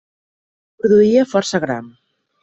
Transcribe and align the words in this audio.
Produïa 0.85 1.25
força 1.33 1.59
gra. 1.67 1.77